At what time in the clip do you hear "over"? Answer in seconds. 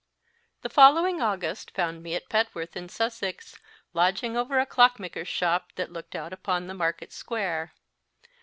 4.35-4.57